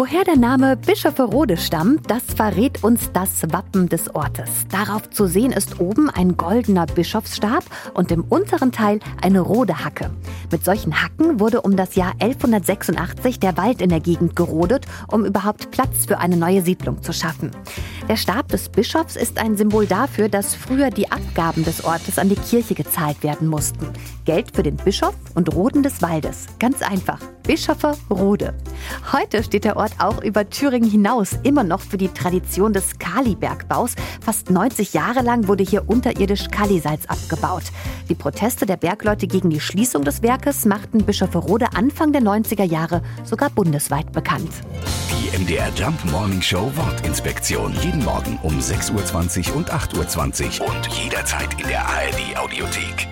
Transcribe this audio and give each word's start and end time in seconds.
Woher 0.00 0.24
der 0.24 0.38
Name 0.38 0.78
Bischofferode 0.78 1.58
stammt, 1.58 2.10
das 2.10 2.22
verrät 2.34 2.82
uns 2.82 3.12
das 3.12 3.42
Wappen 3.52 3.86
des 3.90 4.14
Ortes. 4.14 4.48
Darauf 4.70 5.10
zu 5.10 5.26
sehen 5.26 5.52
ist 5.52 5.78
oben 5.78 6.08
ein 6.08 6.38
goldener 6.38 6.86
Bischofsstab 6.86 7.62
und 7.92 8.10
im 8.10 8.24
unteren 8.24 8.72
Teil 8.72 9.00
eine 9.20 9.40
rote 9.40 9.84
Hacke. 9.84 10.10
Mit 10.50 10.64
solchen 10.64 11.02
Hacken 11.02 11.38
wurde 11.38 11.60
um 11.60 11.76
das 11.76 11.96
Jahr 11.96 12.14
1186 12.18 13.40
der 13.40 13.58
Wald 13.58 13.82
in 13.82 13.90
der 13.90 14.00
Gegend 14.00 14.36
gerodet, 14.36 14.86
um 15.08 15.26
überhaupt 15.26 15.70
Platz 15.70 16.06
für 16.06 16.16
eine 16.16 16.38
neue 16.38 16.62
Siedlung 16.62 17.02
zu 17.02 17.12
schaffen. 17.12 17.50
Der 18.08 18.16
Stab 18.16 18.48
des 18.48 18.70
Bischofs 18.70 19.16
ist 19.16 19.38
ein 19.38 19.58
Symbol 19.58 19.86
dafür, 19.86 20.30
dass 20.30 20.54
früher 20.54 20.88
die 20.88 21.12
Abgaben 21.12 21.62
des 21.62 21.84
Ortes 21.84 22.18
an 22.18 22.30
die 22.30 22.36
Kirche 22.36 22.74
gezahlt 22.74 23.22
werden 23.22 23.48
mussten. 23.48 23.86
Geld 24.24 24.56
für 24.56 24.62
den 24.62 24.76
Bischof 24.76 25.14
und 25.34 25.54
Roden 25.54 25.82
des 25.82 26.00
Waldes. 26.00 26.46
Ganz 26.58 26.80
einfach. 26.80 27.20
Bischoffe 27.42 27.92
Rode. 28.08 28.54
Heute 29.12 29.42
steht 29.42 29.64
der 29.64 29.76
Ort 29.76 29.92
auch 29.98 30.22
über 30.22 30.48
Thüringen 30.48 30.90
hinaus 30.90 31.38
immer 31.42 31.64
noch 31.64 31.80
für 31.80 31.98
die 31.98 32.08
Tradition 32.08 32.72
des 32.72 32.98
Kalibergbaus. 32.98 33.94
Fast 34.20 34.50
90 34.50 34.92
Jahre 34.94 35.22
lang 35.22 35.48
wurde 35.48 35.64
hier 35.64 35.88
unterirdisch 35.88 36.48
Kalisalz 36.50 37.06
abgebaut. 37.06 37.64
Die 38.08 38.14
Proteste 38.14 38.66
der 38.66 38.76
Bergleute 38.76 39.26
gegen 39.26 39.50
die 39.50 39.60
Schließung 39.60 40.04
des 40.04 40.22
Werkes 40.22 40.64
machten 40.64 41.04
Bischofferode 41.04 41.66
Anfang 41.74 42.12
der 42.12 42.22
90er 42.22 42.64
Jahre 42.64 43.02
sogar 43.24 43.50
bundesweit 43.50 44.12
bekannt. 44.12 44.50
Die 45.10 45.36
MDR 45.38 45.70
Jump 45.74 46.04
Morning 46.10 46.42
Show 46.42 46.70
Wortinspektion. 46.74 47.74
Jeden 47.82 48.04
Morgen 48.04 48.38
um 48.42 48.58
6.20 48.58 49.50
Uhr 49.50 49.56
und 49.56 49.72
8.20 49.72 50.60
Uhr 50.60 50.68
und 50.68 50.86
jederzeit 50.88 51.60
in 51.60 51.68
der 51.68 51.86
ARD 51.86 52.36
Audiothek. 52.36 53.09